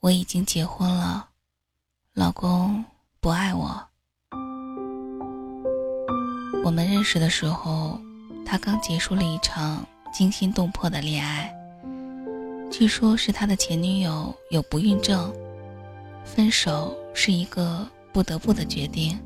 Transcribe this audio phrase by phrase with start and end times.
[0.00, 1.28] 我已经结婚了，
[2.14, 2.82] 老公
[3.20, 3.86] 不爱我。
[6.64, 8.00] 我们认识的时候，
[8.46, 11.54] 他刚结束了一场惊心动魄的恋爱。
[12.70, 15.30] 据说是他的前女友有不孕症，
[16.24, 19.20] 分手是一个不得不的决定。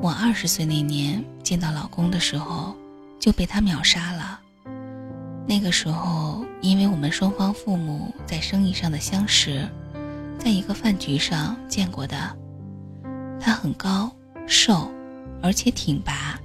[0.00, 2.74] 我二十岁那年见到老公的时候，
[3.20, 4.40] 就被他秒杀了。
[5.48, 9.66] 那个时候，因为我们双方父母在生意上的相识，
[10.38, 12.14] 在一个饭局上见过的。
[13.40, 14.12] 他很高
[14.46, 14.90] 瘦，
[15.42, 16.38] 而且挺拔，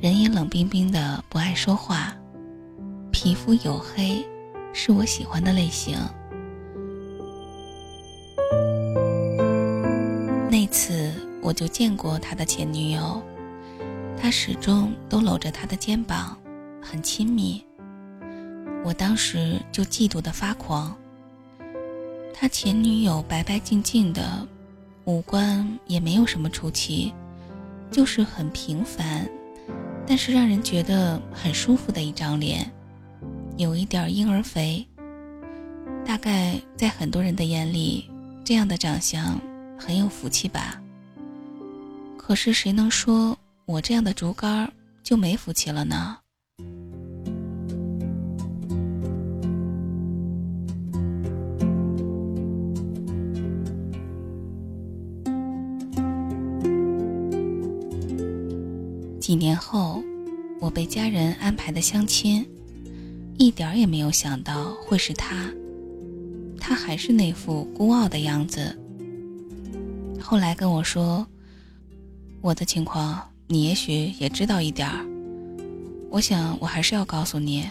[0.00, 2.16] 人也冷冰冰的，不爱说话，
[3.10, 4.26] 皮肤黝黑，
[4.72, 5.98] 是我喜欢的类型。
[10.50, 13.22] 那次我就见过他的前女友，
[14.16, 16.34] 他始终都搂着他的肩膀，
[16.80, 17.62] 很亲密。
[18.86, 20.96] 我当时就嫉妒的发狂。
[22.32, 24.46] 他前女友白白净净的，
[25.06, 27.12] 五官也没有什么出奇，
[27.90, 29.28] 就是很平凡，
[30.06, 32.70] 但是让人觉得很舒服的一张脸，
[33.56, 34.86] 有一点婴儿肥。
[36.04, 38.08] 大概在很多人的眼里，
[38.44, 39.36] 这样的长相
[39.76, 40.80] 很有福气吧。
[42.16, 46.18] 可是谁能说我这样的竹竿就没福气了呢？
[59.26, 60.00] 几年后，
[60.60, 62.46] 我被家人安排的相亲，
[63.36, 65.52] 一点也没有想到会是他。
[66.60, 68.78] 他还是那副孤傲的样子。
[70.20, 71.26] 后来跟我说，
[72.40, 75.04] 我的情况你也许也知道一点儿。
[76.08, 77.66] 我想我还是要告诉你，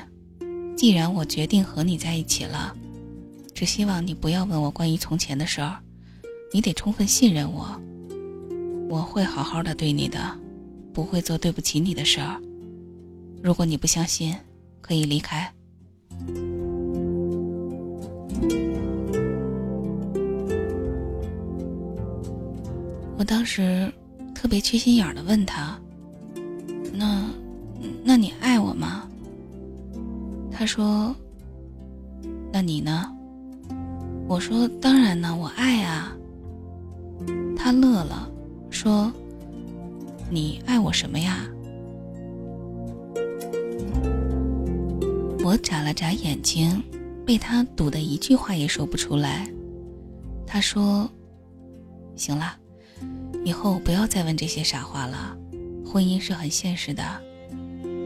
[0.76, 2.76] 既然我决定和你在一起了，
[3.54, 5.78] 只希望你不要问我关于从前的事儿，
[6.52, 7.82] 你得充分信任我，
[8.90, 10.20] 我会好好的对你的。
[10.96, 12.42] 不会做对不起你的事儿。
[13.44, 14.34] 如果你不相信，
[14.80, 15.52] 可以离开。
[23.18, 23.92] 我当时
[24.34, 25.78] 特别缺心眼儿的问他
[26.96, 27.26] ：“那，
[28.02, 29.06] 那你爱我吗？”
[30.50, 31.14] 他说
[32.54, 33.12] ：“那你呢？”
[34.30, 36.16] 我说：“当然呢，我爱啊。”
[37.58, 38.32] 他乐了，
[38.70, 39.12] 说。
[40.30, 41.48] 你爱我什么呀？
[45.44, 46.84] 我眨了眨眼睛，
[47.26, 49.48] 被他堵得一句话也说不出来。
[50.48, 51.08] 他说
[52.18, 52.58] ：“行了，
[53.44, 55.38] 以后不要再问这些傻话了。
[55.86, 57.04] 婚姻是很现实的，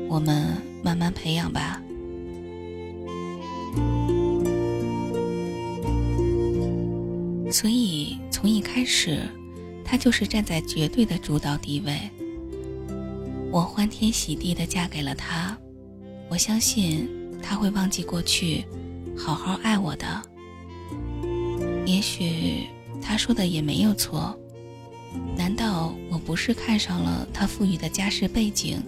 [0.09, 0.46] 我们
[0.84, 1.81] 慢慢培养吧。”
[7.50, 9.22] 所以从一开始。
[9.89, 12.00] 他就是站在绝对的主导地位。
[13.51, 15.57] 我欢天喜地的嫁给了他，
[16.29, 17.09] 我相信
[17.41, 18.63] 他会忘记过去，
[19.17, 20.22] 好好爱我的。
[21.88, 22.67] 也许
[23.01, 24.38] 他说的也没有错，
[25.35, 28.79] 难道我不是看上了他富裕的家世背景，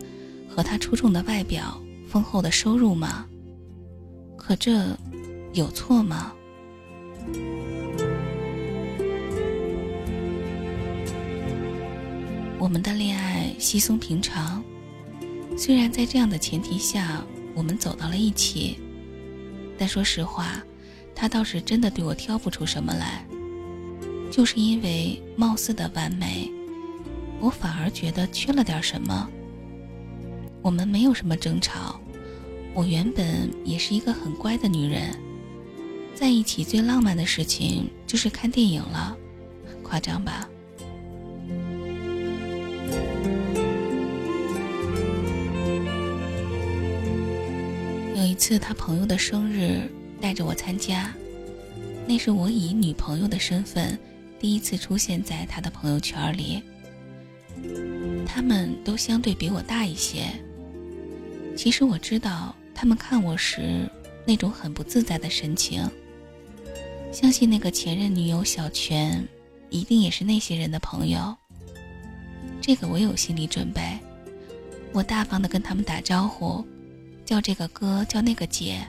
[0.47, 3.25] 和他出众的外表、丰厚的收入吗？
[4.37, 4.95] 可这
[5.53, 6.31] 有错吗？
[12.61, 14.63] 我们的恋爱稀松平常，
[15.57, 18.77] 虽然在这样的前提下我们走到了一起，
[19.79, 20.63] 但说实话，
[21.15, 23.25] 他倒是真的对我挑不出什么来。
[24.29, 26.51] 就是因为貌似的完美，
[27.39, 29.27] 我反而觉得缺了点什么。
[30.61, 31.99] 我们没有什么争吵，
[32.75, 35.19] 我原本也是一个很乖的女人，
[36.13, 39.17] 在一起最浪漫的事情就是看电影了，
[39.81, 40.47] 夸张吧？
[48.41, 49.87] 次，他朋友的生日，
[50.19, 51.13] 带着我参加。
[52.07, 53.95] 那是我以女朋友的身份
[54.39, 56.59] 第一次出现在他的朋友圈里。
[58.25, 60.23] 他们都相对比我大一些。
[61.55, 63.87] 其实我知道，他们看我时
[64.25, 65.87] 那种很不自在的神情。
[67.11, 69.23] 相信那个前任女友小泉，
[69.69, 71.37] 一定也是那些人的朋友。
[72.59, 73.83] 这个我有心理准备。
[74.93, 76.65] 我大方的跟他们打招呼。
[77.31, 78.85] 叫这个哥叫那个姐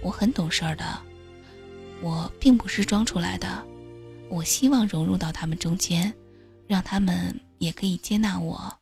[0.00, 0.96] 我很懂事儿的
[2.00, 3.66] 我并不是装出来的
[4.28, 6.14] 我希望融入到他们中间
[6.68, 8.72] 让他们也可以接纳我。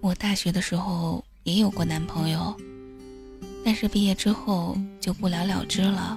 [0.00, 2.56] 我大学的时候也有过男朋友
[3.62, 6.16] 但是毕业之后就不了了之了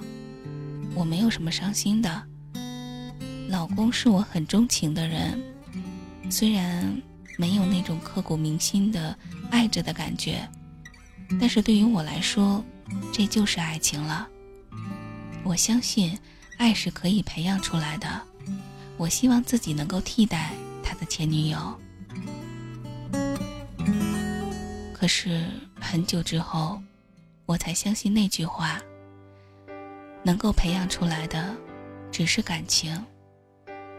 [0.94, 2.29] 我没有什么伤心的
[3.50, 5.42] 老公是我很钟情的人，
[6.30, 7.02] 虽然
[7.36, 9.16] 没有那种刻骨铭心的
[9.50, 10.48] 爱着的感觉，
[11.40, 12.64] 但是对于我来说，
[13.12, 14.28] 这就是爱情了。
[15.42, 16.16] 我相信
[16.58, 18.22] 爱是可以培养出来的，
[18.96, 21.76] 我希望自己能够替代他的前女友。
[24.94, 25.44] 可是
[25.80, 26.80] 很久之后，
[27.46, 28.80] 我才相信那句话。
[30.22, 31.56] 能够培养出来的，
[32.12, 32.94] 只是感情，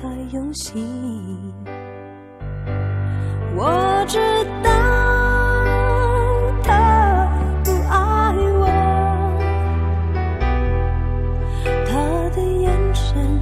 [0.00, 1.52] 太用心。
[3.56, 4.18] 我知
[4.62, 4.70] 道
[6.62, 7.28] 他
[7.64, 8.66] 不爱我，
[11.84, 11.90] 他
[12.36, 13.40] 的眼神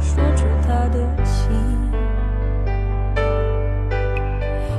[0.00, 1.38] 说出他的心。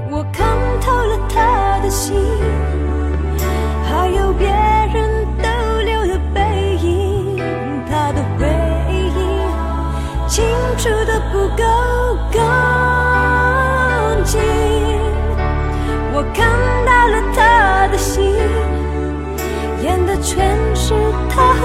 [0.10, 0.46] 我看
[0.82, 2.14] 透了他的心，